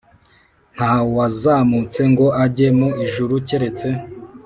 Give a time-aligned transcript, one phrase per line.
[0.75, 3.87] Ntawazamutse ngo ajye mu ijuru keretse